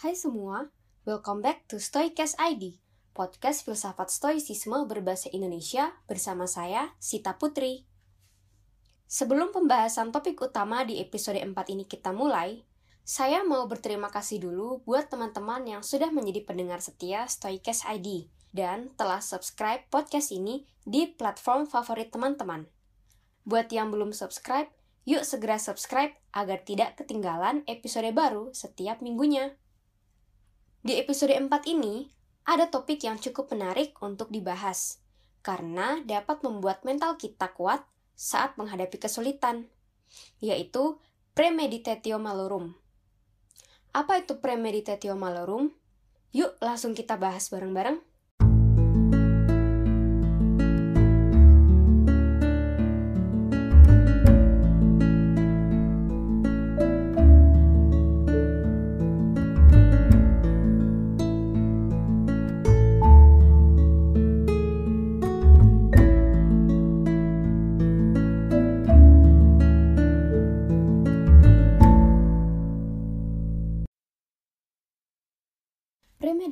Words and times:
Hai 0.00 0.16
semua, 0.16 0.64
welcome 1.04 1.44
back 1.44 1.68
to 1.68 1.76
Stoicast 1.76 2.32
ID, 2.40 2.80
podcast 3.12 3.68
filsafat 3.68 4.08
stoicisme 4.08 4.88
berbahasa 4.88 5.28
Indonesia 5.28 5.92
bersama 6.08 6.48
saya, 6.48 6.96
Sita 6.96 7.36
Putri. 7.36 7.84
Sebelum 9.04 9.52
pembahasan 9.52 10.08
topik 10.08 10.40
utama 10.40 10.88
di 10.88 11.04
episode 11.04 11.36
4 11.36 11.52
ini 11.76 11.84
kita 11.84 12.16
mulai, 12.16 12.64
saya 13.04 13.44
mau 13.44 13.68
berterima 13.68 14.08
kasih 14.08 14.40
dulu 14.40 14.80
buat 14.88 15.12
teman-teman 15.12 15.68
yang 15.68 15.82
sudah 15.84 16.08
menjadi 16.08 16.48
pendengar 16.48 16.80
setia 16.80 17.28
Stoicast 17.28 17.84
ID 17.84 18.32
dan 18.56 18.88
telah 18.96 19.20
subscribe 19.20 19.84
podcast 19.92 20.32
ini 20.32 20.64
di 20.80 21.12
platform 21.12 21.68
favorit 21.68 22.08
teman-teman. 22.08 22.64
Buat 23.44 23.68
yang 23.68 23.92
belum 23.92 24.16
subscribe, 24.16 24.72
yuk 25.04 25.28
segera 25.28 25.60
subscribe 25.60 26.16
agar 26.32 26.64
tidak 26.64 26.96
ketinggalan 26.96 27.68
episode 27.68 28.08
baru 28.16 28.48
setiap 28.56 29.04
minggunya. 29.04 29.60
Di 30.80 30.96
episode 30.96 31.36
4 31.36 31.44
ini, 31.68 32.08
ada 32.48 32.72
topik 32.72 33.04
yang 33.04 33.20
cukup 33.20 33.52
menarik 33.52 33.92
untuk 34.00 34.32
dibahas, 34.32 34.96
karena 35.44 36.00
dapat 36.08 36.40
membuat 36.40 36.88
mental 36.88 37.20
kita 37.20 37.52
kuat 37.52 37.84
saat 38.16 38.56
menghadapi 38.56 38.96
kesulitan, 38.96 39.68
yaitu 40.40 40.96
premeditatio 41.36 42.16
malorum. 42.16 42.72
Apa 43.92 44.24
itu 44.24 44.40
premeditatio 44.40 45.20
malorum? 45.20 45.68
Yuk 46.32 46.56
langsung 46.64 46.96
kita 46.96 47.20
bahas 47.20 47.52
bareng-bareng. 47.52 48.00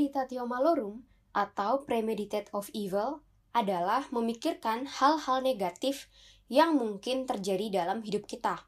Premeditatio 0.09 0.49
malorum 0.49 1.05
atau 1.37 1.85
premeditate 1.85 2.49
of 2.57 2.73
evil 2.73 3.21
adalah 3.53 4.09
memikirkan 4.09 4.89
hal-hal 4.89 5.45
negatif 5.45 6.09
yang 6.49 6.81
mungkin 6.81 7.29
terjadi 7.29 7.85
dalam 7.85 8.01
hidup 8.01 8.25
kita. 8.25 8.65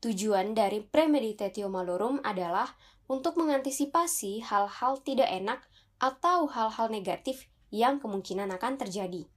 Tujuan 0.00 0.56
dari 0.56 0.80
premeditatio 0.80 1.68
malorum 1.68 2.24
adalah 2.24 2.72
untuk 3.04 3.36
mengantisipasi 3.36 4.48
hal-hal 4.48 4.96
tidak 5.04 5.28
enak 5.28 5.60
atau 6.00 6.48
hal-hal 6.48 6.88
negatif 6.88 7.52
yang 7.68 8.00
kemungkinan 8.00 8.48
akan 8.56 8.80
terjadi. 8.80 9.28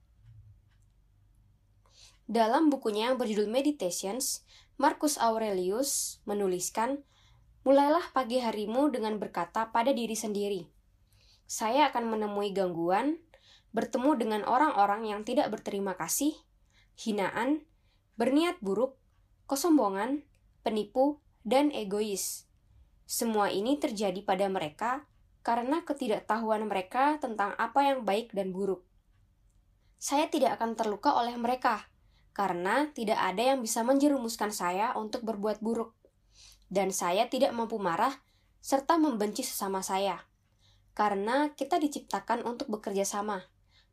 Dalam 2.24 2.72
bukunya 2.72 3.12
yang 3.12 3.20
berjudul 3.20 3.52
Meditations, 3.52 4.40
Marcus 4.80 5.20
Aurelius 5.20 6.16
menuliskan, 6.24 7.04
Mulailah 7.66 8.14
pagi 8.14 8.38
harimu 8.38 8.94
dengan 8.94 9.18
berkata 9.18 9.74
pada 9.74 9.90
diri 9.90 10.14
sendiri, 10.14 10.75
saya 11.46 11.94
akan 11.94 12.10
menemui 12.10 12.50
gangguan, 12.50 13.22
bertemu 13.70 14.18
dengan 14.18 14.42
orang-orang 14.42 15.06
yang 15.06 15.20
tidak 15.22 15.46
berterima 15.54 15.94
kasih, 15.94 16.34
hinaan, 16.98 17.62
berniat 18.18 18.58
buruk, 18.58 18.98
kesombongan, 19.46 20.26
penipu, 20.66 21.22
dan 21.46 21.70
egois. 21.70 22.50
Semua 23.06 23.54
ini 23.54 23.78
terjadi 23.78 24.18
pada 24.26 24.50
mereka 24.50 25.06
karena 25.46 25.86
ketidaktahuan 25.86 26.66
mereka 26.66 27.22
tentang 27.22 27.54
apa 27.54 27.86
yang 27.86 28.02
baik 28.02 28.34
dan 28.34 28.50
buruk. 28.50 28.82
Saya 30.02 30.26
tidak 30.26 30.58
akan 30.58 30.74
terluka 30.74 31.14
oleh 31.14 31.38
mereka 31.38 31.86
karena 32.34 32.90
tidak 32.92 33.16
ada 33.22 33.54
yang 33.54 33.62
bisa 33.62 33.86
menjerumuskan 33.86 34.50
saya 34.50 34.92
untuk 34.98 35.22
berbuat 35.22 35.62
buruk, 35.62 35.94
dan 36.68 36.90
saya 36.90 37.30
tidak 37.30 37.54
mampu 37.54 37.78
marah 37.78 38.12
serta 38.60 38.98
membenci 38.98 39.46
sesama 39.46 39.80
saya 39.80 40.26
karena 40.96 41.52
kita 41.52 41.76
diciptakan 41.76 42.42
untuk 42.48 42.72
bekerja 42.72 43.04
sama. 43.04 43.44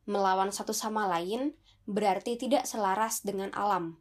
Melawan 0.08 0.48
satu 0.48 0.72
sama 0.72 1.04
lain 1.04 1.52
berarti 1.84 2.40
tidak 2.40 2.64
selaras 2.64 3.20
dengan 3.20 3.52
alam. 3.52 4.00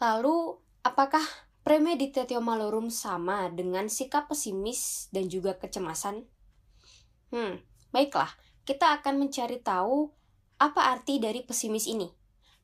Lalu, 0.00 0.56
apakah 0.80 1.22
premeditatio 1.60 2.40
malorum 2.40 2.88
sama 2.88 3.52
dengan 3.52 3.92
sikap 3.92 4.32
pesimis 4.32 5.12
dan 5.12 5.28
juga 5.28 5.60
kecemasan? 5.60 6.24
Hmm, 7.28 7.60
baiklah, 7.92 8.32
kita 8.64 8.96
akan 8.96 9.20
mencari 9.20 9.60
tahu 9.60 10.08
apa 10.56 10.96
arti 10.96 11.20
dari 11.20 11.44
pesimis 11.44 11.84
ini. 11.84 12.08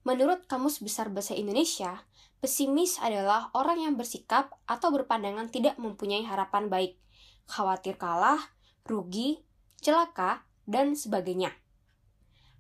Menurut 0.09 0.49
Kamus 0.49 0.81
Besar 0.81 1.13
Bahasa 1.13 1.37
Indonesia, 1.37 2.09
pesimis 2.41 2.97
adalah 3.05 3.53
orang 3.53 3.85
yang 3.85 3.95
bersikap 4.01 4.57
atau 4.65 4.89
berpandangan 4.89 5.53
tidak 5.53 5.77
mempunyai 5.77 6.25
harapan 6.25 6.73
baik, 6.73 6.97
khawatir 7.45 8.01
kalah, 8.01 8.56
rugi, 8.87 9.43
celaka, 9.83 10.47
dan 10.67 10.99
sebagainya. 10.99 11.55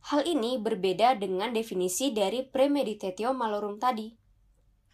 Hal 0.06 0.22
ini 0.22 0.62
berbeda 0.62 1.18
dengan 1.18 1.50
definisi 1.50 2.14
dari 2.14 2.46
premeditatio 2.46 3.34
malorum 3.34 3.82
tadi. 3.82 4.14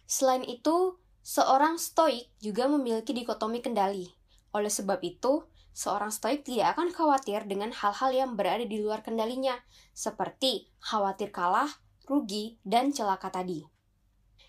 Selain 0.09 0.41
itu, 0.41 0.97
seorang 1.21 1.77
stoik 1.77 2.33
juga 2.41 2.65
memiliki 2.65 3.13
dikotomi 3.13 3.61
kendali. 3.61 4.09
Oleh 4.57 4.73
sebab 4.73 4.97
itu, 5.05 5.45
seorang 5.77 6.09
stoik 6.09 6.41
tidak 6.41 6.73
akan 6.77 6.89
khawatir 6.89 7.45
dengan 7.45 7.69
hal-hal 7.69 8.09
yang 8.09 8.33
berada 8.33 8.65
di 8.65 8.81
luar 8.81 9.05
kendalinya, 9.05 9.53
seperti 9.93 10.73
khawatir 10.81 11.29
kalah, 11.29 11.69
rugi, 12.09 12.57
dan 12.65 12.89
celaka 12.89 13.29
tadi. 13.29 13.61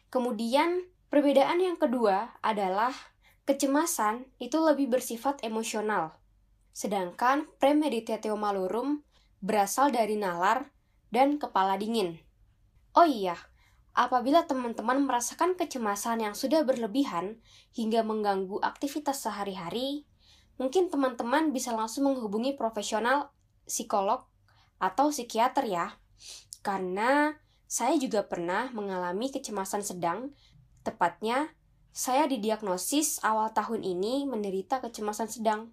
Kemudian, 0.09 0.89
perbedaan 1.13 1.61
yang 1.61 1.77
kedua 1.77 2.41
adalah 2.41 2.97
kecemasan 3.45 4.25
itu 4.41 4.57
lebih 4.65 4.89
bersifat 4.89 5.45
emosional 5.45 6.24
sedangkan 6.75 7.47
premeditatio 7.63 8.35
malorum 8.35 9.07
berasal 9.39 9.95
dari 9.95 10.19
nalar 10.19 10.75
dan 11.15 11.39
kepala 11.39 11.79
dingin. 11.79 12.19
Oh 12.99 13.07
iya, 13.07 13.39
apabila 13.95 14.45
teman-teman 14.51 15.07
merasakan 15.07 15.55
kecemasan 15.55 16.27
yang 16.27 16.35
sudah 16.35 16.67
berlebihan 16.67 17.39
hingga 17.71 18.03
mengganggu 18.03 18.59
aktivitas 18.59 19.23
sehari-hari, 19.23 20.05
mungkin 20.59 20.91
teman-teman 20.91 21.55
bisa 21.55 21.71
langsung 21.71 22.11
menghubungi 22.11 22.59
profesional 22.59 23.31
psikolog 23.65 24.27
atau 24.83 25.15
psikiater 25.15 25.71
ya. 25.71 25.95
Karena 26.67 27.39
saya 27.71 27.95
juga 27.99 28.27
pernah 28.27 28.71
mengalami 28.75 29.31
kecemasan 29.31 29.87
sedang, 29.87 30.35
tepatnya 30.83 31.55
saya 31.95 32.27
didiagnosis 32.27 33.23
awal 33.23 33.55
tahun 33.55 33.87
ini 33.87 34.27
menderita 34.27 34.83
kecemasan 34.83 35.31
sedang. 35.31 35.71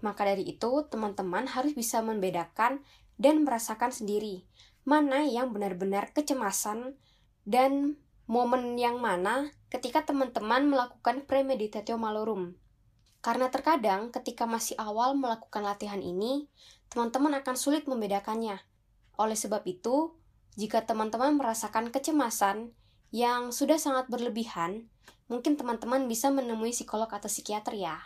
Maka 0.00 0.26
dari 0.28 0.46
itu, 0.46 0.70
teman-teman 0.86 1.50
harus 1.50 1.74
bisa 1.74 1.98
membedakan 2.00 2.82
dan 3.18 3.42
merasakan 3.42 3.90
sendiri 3.90 4.46
mana 4.88 5.20
yang 5.28 5.52
benar-benar 5.52 6.16
kecemasan 6.16 6.96
dan 7.44 8.00
momen 8.24 8.80
yang 8.80 8.96
mana 9.04 9.52
ketika 9.68 10.00
teman-teman 10.00 10.64
melakukan 10.64 11.28
premeditatio 11.28 12.00
malorum. 12.00 12.56
Karena 13.20 13.52
terkadang 13.52 14.08
ketika 14.08 14.48
masih 14.48 14.80
awal 14.80 15.12
melakukan 15.12 15.60
latihan 15.60 16.00
ini, 16.00 16.48
teman-teman 16.88 17.36
akan 17.44 17.52
sulit 17.52 17.84
membedakannya. 17.84 18.56
Oleh 19.20 19.36
sebab 19.36 19.60
itu, 19.68 20.16
jika 20.56 20.88
teman-teman 20.88 21.36
merasakan 21.36 21.92
kecemasan 21.92 22.72
yang 23.12 23.52
sudah 23.52 23.76
sangat 23.76 24.08
berlebihan, 24.08 24.88
mungkin 25.28 25.60
teman-teman 25.60 26.08
bisa 26.08 26.32
menemui 26.32 26.72
psikolog 26.72 27.12
atau 27.12 27.28
psikiater 27.28 27.76
ya. 27.76 28.00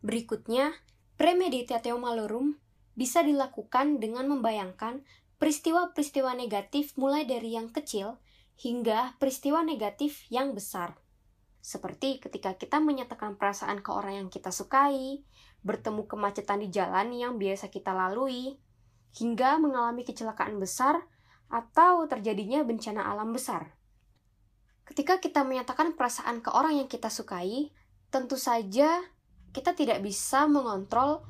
Berikutnya, 0.00 0.72
Premeditatio 1.22 2.02
malorum 2.02 2.58
bisa 2.98 3.22
dilakukan 3.22 4.02
dengan 4.02 4.26
membayangkan 4.26 5.06
peristiwa-peristiwa 5.38 6.34
negatif 6.34 6.98
mulai 6.98 7.22
dari 7.22 7.54
yang 7.54 7.70
kecil 7.70 8.18
hingga 8.58 9.14
peristiwa 9.22 9.62
negatif 9.62 10.26
yang 10.34 10.50
besar. 10.50 10.98
Seperti 11.62 12.18
ketika 12.18 12.58
kita 12.58 12.82
menyatakan 12.82 13.38
perasaan 13.38 13.86
ke 13.86 13.94
orang 13.94 14.26
yang 14.26 14.28
kita 14.34 14.50
sukai, 14.50 15.22
bertemu 15.62 16.10
kemacetan 16.10 16.58
di 16.58 16.74
jalan 16.74 17.14
yang 17.14 17.38
biasa 17.38 17.70
kita 17.70 17.94
lalui, 17.94 18.58
hingga 19.14 19.62
mengalami 19.62 20.02
kecelakaan 20.02 20.58
besar 20.58 21.06
atau 21.46 22.02
terjadinya 22.10 22.66
bencana 22.66 23.06
alam 23.06 23.30
besar. 23.30 23.78
Ketika 24.82 25.22
kita 25.22 25.46
menyatakan 25.46 25.94
perasaan 25.94 26.42
ke 26.42 26.50
orang 26.50 26.82
yang 26.82 26.90
kita 26.90 27.06
sukai, 27.14 27.70
tentu 28.10 28.34
saja 28.34 29.06
kita 29.52 29.76
tidak 29.76 30.00
bisa 30.00 30.48
mengontrol 30.48 31.22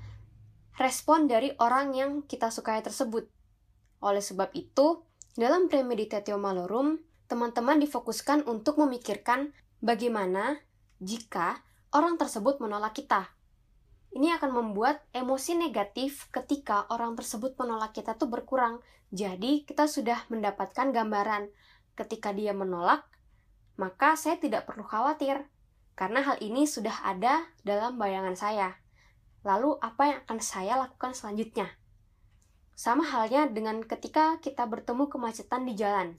respon 0.78 1.28
dari 1.28 1.52
orang 1.58 1.92
yang 1.92 2.10
kita 2.24 2.48
sukai 2.48 2.80
tersebut. 2.80 3.28
Oleh 4.02 4.22
sebab 4.24 4.54
itu, 4.56 5.04
dalam 5.36 5.68
premeditatio 5.68 6.38
malorum, 6.40 6.98
teman-teman 7.28 7.82
difokuskan 7.82 8.46
untuk 8.48 8.80
memikirkan 8.80 9.52
bagaimana 9.82 10.58
jika 11.02 11.60
orang 11.92 12.16
tersebut 12.16 12.62
menolak 12.62 12.96
kita. 12.96 13.30
Ini 14.12 14.36
akan 14.36 14.52
membuat 14.52 15.08
emosi 15.16 15.56
negatif 15.56 16.28
ketika 16.28 16.84
orang 16.92 17.16
tersebut 17.16 17.56
menolak 17.56 17.96
kita 17.96 18.12
tuh 18.20 18.28
berkurang. 18.28 18.84
Jadi, 19.08 19.64
kita 19.64 19.88
sudah 19.88 20.28
mendapatkan 20.28 20.92
gambaran 20.92 21.48
ketika 21.96 22.32
dia 22.32 22.52
menolak, 22.52 23.04
maka 23.80 24.16
saya 24.16 24.36
tidak 24.36 24.68
perlu 24.68 24.84
khawatir 24.84 25.48
karena 26.02 26.18
hal 26.26 26.34
ini 26.42 26.66
sudah 26.66 27.06
ada 27.06 27.46
dalam 27.62 27.94
bayangan 27.94 28.34
saya. 28.34 28.74
Lalu, 29.46 29.78
apa 29.78 30.02
yang 30.10 30.18
akan 30.26 30.42
saya 30.42 30.74
lakukan 30.74 31.14
selanjutnya? 31.14 31.70
Sama 32.74 33.06
halnya 33.06 33.46
dengan 33.46 33.78
ketika 33.86 34.42
kita 34.42 34.66
bertemu 34.66 35.06
kemacetan 35.06 35.62
di 35.62 35.78
jalan. 35.78 36.18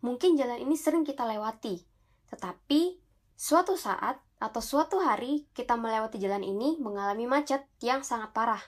Mungkin 0.00 0.40
jalan 0.40 0.64
ini 0.64 0.72
sering 0.72 1.04
kita 1.04 1.28
lewati, 1.28 1.84
tetapi 2.32 2.96
suatu 3.36 3.76
saat 3.76 4.16
atau 4.40 4.64
suatu 4.64 5.04
hari 5.04 5.44
kita 5.52 5.76
melewati 5.76 6.16
jalan 6.16 6.40
ini 6.40 6.80
mengalami 6.80 7.28
macet 7.28 7.68
yang 7.84 8.00
sangat 8.00 8.32
parah. 8.32 8.64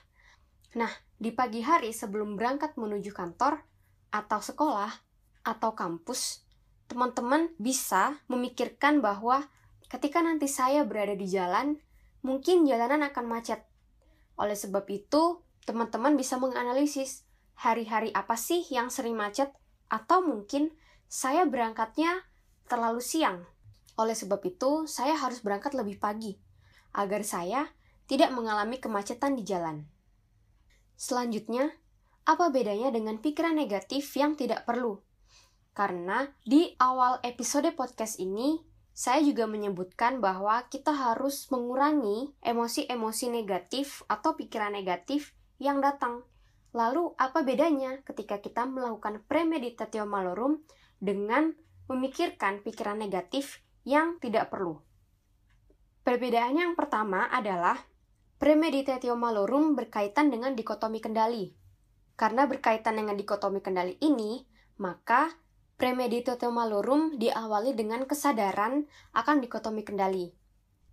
Nah, 0.77 0.93
di 1.17 1.33
pagi 1.33 1.65
hari 1.65 1.89
sebelum 1.97 2.37
berangkat 2.37 2.77
menuju 2.77 3.09
kantor 3.09 3.57
atau 4.13 4.37
sekolah 4.37 4.93
atau 5.49 5.73
kampus, 5.73 6.45
teman-teman 6.85 7.49
bisa 7.57 8.21
memikirkan 8.29 9.01
bahwa 9.01 9.49
ketika 9.93 10.25
nanti 10.25 10.49
saya 10.49 10.81
berada 10.81 11.13
di 11.13 11.29
jalan, 11.29 11.77
mungkin 12.25 12.65
jalanan 12.65 13.05
akan 13.05 13.25
macet. 13.29 13.61
Oleh 14.41 14.57
sebab 14.57 14.89
itu, 14.89 15.45
teman-teman 15.69 16.17
bisa 16.17 16.41
menganalisis 16.41 17.29
hari-hari 17.61 18.09
apa 18.17 18.33
sih 18.33 18.65
yang 18.73 18.89
sering 18.89 19.13
macet 19.13 19.53
atau 19.93 20.25
mungkin 20.25 20.73
saya 21.05 21.45
berangkatnya 21.45 22.25
terlalu 22.65 23.05
siang 23.05 23.45
oleh 23.93 24.17
sebab 24.17 24.41
itu, 24.41 24.89
saya 24.89 25.13
harus 25.13 25.45
berangkat 25.45 25.77
lebih 25.77 26.01
pagi 26.01 26.33
agar 26.97 27.21
saya 27.21 27.69
tidak 28.09 28.33
mengalami 28.33 28.81
kemacetan 28.81 29.37
di 29.37 29.45
jalan. 29.45 29.85
Selanjutnya, 30.97 31.69
apa 32.25 32.49
bedanya 32.49 32.89
dengan 32.89 33.21
pikiran 33.21 33.53
negatif 33.53 34.09
yang 34.17 34.33
tidak 34.33 34.65
perlu? 34.65 35.01
Karena 35.73 36.29
di 36.41 36.73
awal 36.81 37.21
episode 37.25 37.69
podcast 37.77 38.17
ini, 38.17 38.61
saya 38.93 39.25
juga 39.25 39.49
menyebutkan 39.49 40.21
bahwa 40.21 40.69
kita 40.69 40.93
harus 40.93 41.49
mengurangi 41.49 42.29
emosi-emosi 42.45 43.33
negatif 43.33 44.05
atau 44.05 44.37
pikiran 44.37 44.77
negatif 44.77 45.33
yang 45.57 45.81
datang. 45.81 46.21
Lalu, 46.77 47.17
apa 47.17 47.41
bedanya 47.41 48.01
ketika 48.05 48.37
kita 48.37 48.69
melakukan 48.69 49.25
premeditatio 49.25 50.05
malorum 50.05 50.61
dengan 51.01 51.57
memikirkan 51.89 52.61
pikiran 52.61 53.01
negatif 53.01 53.65
yang 53.81 54.21
tidak 54.21 54.53
perlu. 54.53 54.77
Perbedaan 56.05 56.53
yang 56.53 56.73
pertama 56.77 57.29
adalah 57.33 57.77
premeditatio 58.37 59.17
malorum 59.17 59.73
berkaitan 59.73 60.29
dengan 60.29 60.53
dikotomi 60.53 61.01
kendali. 61.01 61.49
Karena 62.13 62.45
berkaitan 62.45 62.93
dengan 62.99 63.17
dikotomi 63.17 63.57
kendali 63.57 63.97
ini, 64.05 64.45
maka 64.77 65.33
premeditatio 65.75 66.53
malorum 66.53 67.17
diawali 67.17 67.73
dengan 67.73 68.05
kesadaran 68.05 68.85
akan 69.13 69.37
dikotomi 69.41 69.81
kendali. 69.81 70.31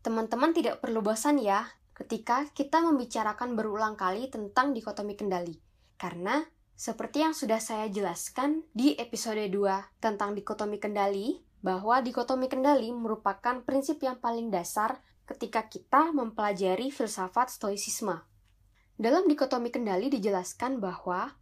Teman-teman 0.00 0.56
tidak 0.56 0.80
perlu 0.80 1.04
bosan 1.04 1.36
ya 1.36 1.68
ketika 1.92 2.48
kita 2.56 2.80
membicarakan 2.80 3.52
berulang 3.54 3.94
kali 3.94 4.32
tentang 4.32 4.72
dikotomi 4.72 5.14
kendali. 5.20 5.60
Karena 6.00 6.40
seperti 6.72 7.20
yang 7.20 7.36
sudah 7.36 7.60
saya 7.60 7.92
jelaskan 7.92 8.64
di 8.72 8.96
episode 8.96 9.44
2 9.52 10.00
tentang 10.00 10.32
dikotomi 10.32 10.80
kendali, 10.80 11.44
bahwa 11.60 12.00
dikotomi 12.00 12.48
kendali 12.48 12.88
merupakan 12.88 13.60
prinsip 13.60 14.00
yang 14.00 14.16
paling 14.16 14.48
dasar 14.48 15.04
ketika 15.28 15.68
kita 15.68 16.10
mempelajari 16.10 16.88
filsafat 16.88 17.52
stoicisme. 17.52 18.24
Dalam 18.96 19.28
dikotomi 19.28 19.68
kendali 19.68 20.08
dijelaskan 20.08 20.80
bahwa 20.80 21.36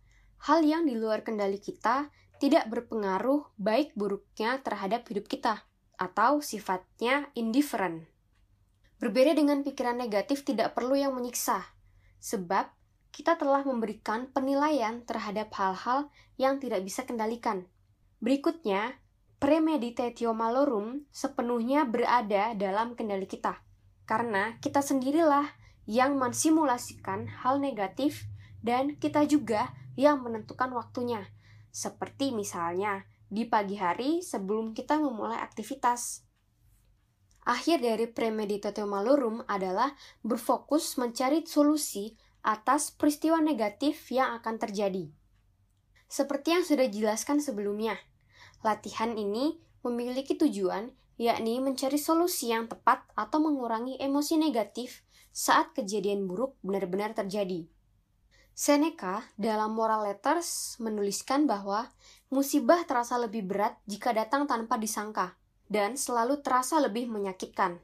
hal 0.47 0.61
yang 0.63 0.87
di 0.87 0.99
luar 0.99 1.23
kendali 1.23 1.63
kita 1.63 2.11
tidak 2.39 2.71
berpengaruh 2.71 3.47
baik 3.59 3.95
buruknya 3.99 4.63
terhadap 4.63 5.07
hidup 5.11 5.27
kita 5.27 5.67
atau 5.99 6.39
sifatnya 6.39 7.31
indifferent. 7.35 8.07
Berbeda 8.99 9.35
dengan 9.35 9.63
pikiran 9.63 9.99
negatif 9.99 10.43
tidak 10.43 10.75
perlu 10.75 10.99
yang 10.99 11.15
menyiksa, 11.15 11.63
sebab 12.19 12.71
kita 13.15 13.35
telah 13.39 13.67
memberikan 13.67 14.31
penilaian 14.31 15.03
terhadap 15.03 15.51
hal-hal 15.55 16.11
yang 16.39 16.63
tidak 16.63 16.87
bisa 16.87 17.03
kendalikan. 17.03 17.67
Berikutnya, 18.19 18.99
premeditatio 19.39 20.35
malorum 20.35 21.07
sepenuhnya 21.15 21.87
berada 21.87 22.55
dalam 22.55 22.99
kendali 22.99 23.27
kita. 23.27 23.63
Karena 24.07 24.59
kita 24.59 24.83
sendirilah 24.83 25.47
yang 25.87 26.19
mensimulasikan 26.19 27.31
hal 27.43 27.63
negatif 27.63 28.27
dan 28.63 28.99
kita 28.99 29.25
juga 29.27 29.71
yang 29.95 30.23
menentukan 30.23 30.75
waktunya. 30.75 31.27
Seperti 31.71 32.33
misalnya 32.33 33.05
di 33.29 33.45
pagi 33.45 33.77
hari 33.77 34.25
sebelum 34.25 34.73
kita 34.73 34.99
memulai 34.99 35.39
aktivitas. 35.41 36.25
Akhir 37.49 37.81
dari 37.81 38.09
premeditatio 38.09 38.85
malorum 38.85 39.41
adalah 39.49 39.93
berfokus 40.21 41.01
mencari 41.01 41.45
solusi 41.49 42.13
atas 42.45 42.93
peristiwa 42.93 43.41
negatif 43.41 44.09
yang 44.13 44.37
akan 44.41 44.61
terjadi. 44.61 45.09
Seperti 46.09 46.49
yang 46.57 46.65
sudah 46.65 46.89
dijelaskan 46.89 47.41
sebelumnya, 47.41 47.97
Latihan 48.67 49.15
ini 49.15 49.55
memiliki 49.87 50.35
tujuan 50.35 50.91
yakni 51.19 51.63
mencari 51.63 51.99
solusi 51.99 52.51
yang 52.51 52.67
tepat 52.67 53.07
atau 53.15 53.39
mengurangi 53.39 53.99
emosi 54.03 54.35
negatif 54.39 55.07
saat 55.31 55.75
kejadian 55.79 56.27
buruk 56.27 56.59
benar-benar 56.67 57.15
terjadi. 57.15 57.71
Seneca 58.59 59.23
dalam 59.39 59.79
Moral 59.79 60.11
Letters 60.11 60.83
menuliskan 60.83 61.47
bahwa 61.47 61.95
musibah 62.27 62.83
terasa 62.91 63.15
lebih 63.15 63.47
berat 63.47 63.79
jika 63.87 64.11
datang 64.11 64.51
tanpa 64.51 64.83
disangka 64.83 65.39
dan 65.71 65.95
selalu 65.95 66.43
terasa 66.43 66.83
lebih 66.83 67.07
menyakitkan. 67.07 67.79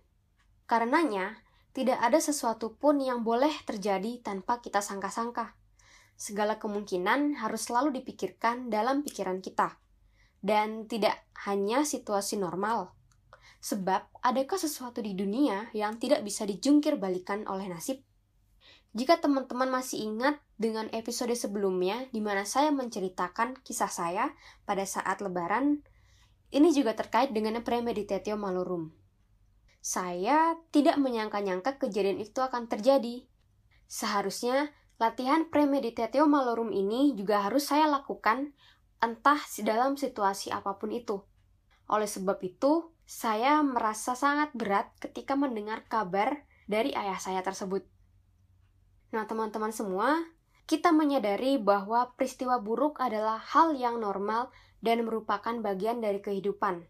Karenanya, 0.67 1.39
tidak 1.79 2.03
ada 2.03 2.19
sesuatu 2.19 2.75
pun 2.75 2.99
yang 2.99 3.23
boleh 3.23 3.55
terjadi 3.63 4.19
tanpa 4.19 4.59
kita 4.59 4.83
sangka-sangka. 4.83 5.55
Segala 6.19 6.59
kemungkinan 6.59 7.39
harus 7.39 7.71
selalu 7.71 8.03
dipikirkan 8.03 8.67
dalam 8.67 9.07
pikiran 9.07 9.39
kita 9.39 9.79
dan 10.43 10.91
tidak 10.91 11.23
hanya 11.47 11.87
situasi 11.87 12.35
normal. 12.35 12.91
Sebab, 13.63 14.11
adakah 14.27 14.59
sesuatu 14.59 14.99
di 14.99 15.15
dunia 15.15 15.71
yang 15.71 16.03
tidak 16.03 16.27
bisa 16.27 16.43
dijungkir 16.43 16.99
balikan 16.99 17.47
oleh 17.47 17.71
nasib? 17.71 18.03
Jika 18.95 19.23
teman-teman 19.23 19.71
masih 19.71 20.07
ingat 20.07 20.39
dengan 20.55 20.87
episode 20.95 21.35
sebelumnya 21.35 22.07
di 22.15 22.23
mana 22.23 22.47
saya 22.47 22.71
menceritakan 22.71 23.59
kisah 23.67 23.91
saya 23.91 24.31
pada 24.63 24.87
saat 24.87 25.19
lebaran, 25.19 25.83
ini 26.55 26.71
juga 26.71 26.95
terkait 26.95 27.35
dengan 27.35 27.59
premeditatio 27.67 28.39
malorum. 28.39 28.95
Saya 29.85 30.55
tidak 30.71 30.97
menyangka-nyangka 30.97 31.77
kejadian 31.83 32.23
itu 32.23 32.39
akan 32.41 32.71
terjadi. 32.71 33.27
Seharusnya 33.91 34.71
latihan 34.97 35.51
premeditatio 35.51 36.25
malorum 36.31 36.71
ini 36.71 37.13
juga 37.19 37.43
harus 37.45 37.69
saya 37.69 37.91
lakukan 37.91 38.55
entah 39.03 39.43
dalam 39.61 39.99
situasi 39.99 40.55
apa 40.55 40.79
pun 40.79 40.95
itu. 40.95 41.21
Oleh 41.91 42.09
sebab 42.09 42.41
itu, 42.41 42.95
saya 43.05 43.61
merasa 43.61 44.17
sangat 44.17 44.57
berat 44.57 44.89
ketika 44.97 45.37
mendengar 45.37 45.85
kabar 45.85 46.49
dari 46.65 46.97
ayah 46.97 47.21
saya 47.21 47.45
tersebut. 47.45 47.85
Nah, 49.13 49.29
teman-teman 49.29 49.71
semua, 49.71 50.25
kita 50.65 50.97
menyadari 50.97 51.61
bahwa 51.61 52.17
peristiwa 52.17 52.57
buruk 52.57 52.97
adalah 52.97 53.37
hal 53.37 53.77
yang 53.77 54.01
normal 54.01 54.49
dan 54.81 55.05
merupakan 55.05 55.53
bagian 55.61 56.01
dari 56.01 56.25
kehidupan. 56.25 56.89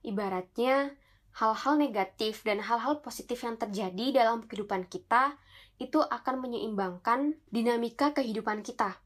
Ibaratnya, 0.00 0.96
hal-hal 1.36 1.74
negatif 1.76 2.44
dan 2.44 2.60
hal-hal 2.60 3.04
positif 3.04 3.44
yang 3.44 3.56
terjadi 3.60 4.24
dalam 4.24 4.44
kehidupan 4.44 4.88
kita 4.88 5.36
itu 5.80 6.00
akan 6.00 6.40
menyeimbangkan 6.40 7.36
dinamika 7.48 8.16
kehidupan 8.16 8.64
kita. 8.64 9.00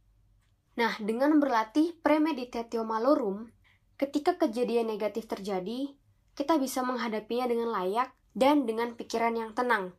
Nah, 0.77 0.93
dengan 1.01 1.41
berlatih 1.41 1.97
premeditatio 2.05 2.85
malorum, 2.85 3.49
ketika 3.97 4.37
kejadian 4.37 4.93
negatif 4.93 5.25
terjadi, 5.25 5.97
kita 6.37 6.61
bisa 6.61 6.85
menghadapinya 6.85 7.49
dengan 7.49 7.73
layak 7.73 8.13
dan 8.37 8.69
dengan 8.69 8.93
pikiran 8.93 9.33
yang 9.33 9.51
tenang. 9.57 9.97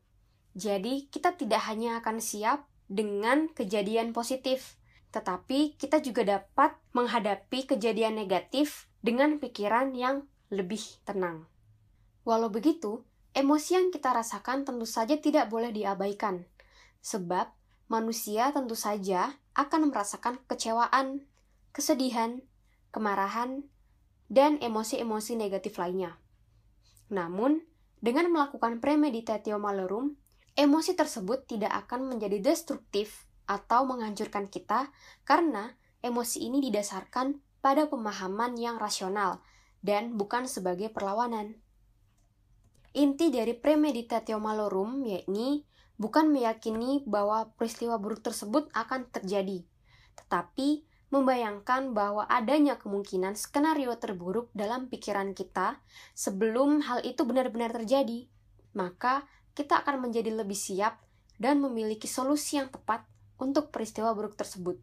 Jadi, 0.53 1.09
kita 1.09 1.33
tidak 1.33 1.65
hanya 1.65 1.97
akan 1.97 2.21
siap 2.21 2.69
dengan 2.87 3.51
kejadian 3.51 4.15
positif, 4.15 4.79
tetapi 5.11 5.75
kita 5.79 6.03
juga 6.03 6.23
dapat 6.23 6.75
menghadapi 6.91 7.67
kejadian 7.67 8.19
negatif 8.19 8.87
dengan 9.03 9.39
pikiran 9.39 9.95
yang 9.95 10.27
lebih 10.51 10.81
tenang. 11.03 11.47
Walau 12.27 12.51
begitu, 12.51 13.03
emosi 13.31 13.79
yang 13.79 13.87
kita 13.91 14.11
rasakan 14.11 14.67
tentu 14.67 14.87
saja 14.87 15.15
tidak 15.19 15.47
boleh 15.47 15.71
diabaikan, 15.71 16.43
sebab 16.99 17.51
manusia 17.87 18.51
tentu 18.51 18.75
saja 18.75 19.35
akan 19.55 19.91
merasakan 19.91 20.39
kecewaan, 20.47 21.23
kesedihan, 21.71 22.43
kemarahan, 22.91 23.63
dan 24.27 24.59
emosi-emosi 24.59 25.39
negatif 25.39 25.79
lainnya. 25.79 26.19
Namun, 27.07 27.63
dengan 28.03 28.27
melakukan 28.29 28.83
premeditatio 28.83 29.55
malorum, 29.57 30.19
emosi 30.57 30.97
tersebut 30.97 31.45
tidak 31.45 31.85
akan 31.85 32.09
menjadi 32.09 32.41
destruktif 32.41 33.29
atau 33.45 33.85
menghancurkan 33.85 34.49
kita 34.49 34.89
karena 35.23 35.77
emosi 36.01 36.49
ini 36.49 36.59
didasarkan 36.65 37.39
pada 37.61 37.85
pemahaman 37.85 38.57
yang 38.57 38.81
rasional 38.81 39.39
dan 39.85 40.17
bukan 40.17 40.49
sebagai 40.49 40.89
perlawanan. 40.89 41.55
Inti 42.97 43.29
dari 43.29 43.53
premeditatio 43.53 44.41
malorum 44.41 45.05
yakni 45.05 45.63
bukan 46.01 46.33
meyakini 46.33 47.05
bahwa 47.05 47.53
peristiwa 47.53 48.01
buruk 48.01 48.25
tersebut 48.25 48.73
akan 48.73 49.05
terjadi, 49.13 49.61
tetapi 50.17 50.81
membayangkan 51.07 51.95
bahwa 51.95 52.27
adanya 52.27 52.75
kemungkinan 52.75 53.39
skenario 53.39 53.95
terburuk 53.95 54.51
dalam 54.51 54.91
pikiran 54.91 55.31
kita 55.31 55.79
sebelum 56.17 56.83
hal 56.83 57.05
itu 57.05 57.23
benar-benar 57.23 57.71
terjadi. 57.71 58.27
Maka 58.75 59.23
kita 59.57 59.81
akan 59.81 60.05
menjadi 60.05 60.29
lebih 60.37 60.53
siap 60.53 61.01
dan 61.41 61.57
memiliki 61.57 62.05
solusi 62.05 62.61
yang 62.61 62.69
tepat 62.69 63.01
untuk 63.41 63.73
peristiwa 63.73 64.13
buruk 64.13 64.37
tersebut. 64.37 64.77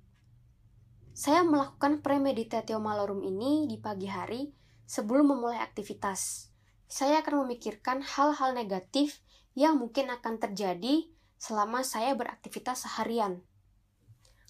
Saya 1.14 1.46
melakukan 1.46 2.02
premeditatio 2.02 2.82
malorum 2.82 3.22
ini 3.22 3.70
di 3.70 3.78
pagi 3.78 4.10
hari 4.10 4.50
sebelum 4.82 5.30
memulai 5.30 5.62
aktivitas. 5.62 6.50
Saya 6.90 7.22
akan 7.22 7.46
memikirkan 7.46 8.02
hal-hal 8.02 8.50
negatif 8.50 9.22
yang 9.54 9.78
mungkin 9.78 10.10
akan 10.10 10.42
terjadi 10.42 11.06
selama 11.38 11.86
saya 11.86 12.18
beraktivitas 12.18 12.82
seharian. 12.82 13.46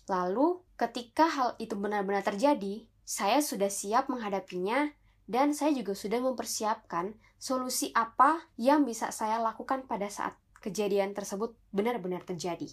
Lalu, 0.08 0.64
ketika 0.80 1.28
hal 1.28 1.52
itu 1.60 1.76
benar-benar 1.76 2.24
terjadi, 2.24 2.88
saya 3.04 3.44
sudah 3.44 3.68
siap 3.68 4.08
menghadapinya 4.08 4.88
dan 5.28 5.52
saya 5.52 5.76
juga 5.76 5.92
sudah 5.92 6.20
mempersiapkan 6.24 7.12
solusi 7.44 7.92
apa 7.92 8.40
yang 8.56 8.88
bisa 8.88 9.12
saya 9.12 9.36
lakukan 9.36 9.84
pada 9.84 10.08
saat 10.08 10.32
kejadian 10.64 11.12
tersebut 11.12 11.52
benar-benar 11.76 12.24
terjadi. 12.24 12.72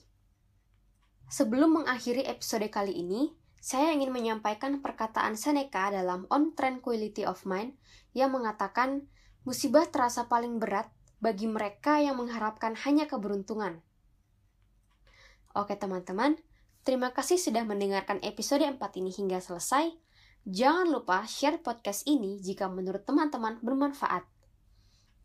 Sebelum 1.27 1.83
mengakhiri 1.83 2.23
episode 2.23 2.71
kali 2.71 2.95
ini, 3.03 3.35
saya 3.59 3.91
ingin 3.91 4.15
menyampaikan 4.15 4.79
perkataan 4.79 5.35
Seneca 5.35 5.91
dalam 5.91 6.23
On 6.31 6.55
Tranquility 6.55 7.27
of 7.27 7.43
Mind 7.43 7.75
yang 8.15 8.31
mengatakan 8.31 9.11
musibah 9.43 9.91
terasa 9.91 10.31
paling 10.31 10.55
berat 10.55 10.87
bagi 11.19 11.51
mereka 11.51 11.99
yang 11.99 12.15
mengharapkan 12.15 12.71
hanya 12.87 13.11
keberuntungan. 13.11 13.83
Oke 15.51 15.75
teman-teman, 15.75 16.39
terima 16.87 17.11
kasih 17.11 17.35
sudah 17.35 17.67
mendengarkan 17.67 18.23
episode 18.23 18.63
4 18.63 18.79
ini 19.03 19.11
hingga 19.11 19.43
selesai. 19.43 19.91
Jangan 20.47 20.87
lupa 20.87 21.27
share 21.27 21.59
podcast 21.59 22.07
ini 22.07 22.39
jika 22.39 22.71
menurut 22.71 23.03
teman-teman 23.03 23.59
bermanfaat. 23.59 24.40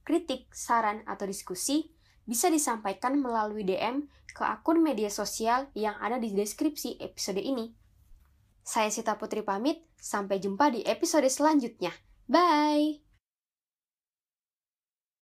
Kritik, 0.06 0.54
saran, 0.54 1.02
atau 1.02 1.26
diskusi 1.26 1.90
bisa 2.22 2.46
disampaikan 2.46 3.18
melalui 3.18 3.66
DM 3.66 4.06
ke 4.30 4.46
akun 4.46 4.78
media 4.78 5.10
sosial 5.10 5.66
yang 5.75 5.98
ada 5.98 6.22
di 6.22 6.30
deskripsi 6.30 7.02
episode 7.02 7.42
ini. 7.42 7.75
Saya 8.62 8.90
Sita 8.90 9.18
Putri 9.18 9.42
pamit, 9.42 9.82
sampai 9.98 10.38
jumpa 10.38 10.70
di 10.70 10.86
episode 10.86 11.26
selanjutnya. 11.26 11.90
Bye! 12.26 13.05